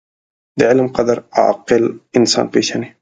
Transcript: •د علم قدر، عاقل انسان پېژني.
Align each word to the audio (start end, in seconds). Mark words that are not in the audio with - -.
•د 0.57 0.59
علم 0.69 0.87
قدر، 0.95 1.17
عاقل 1.37 1.83
انسان 2.17 2.45
پېژني. 2.53 2.87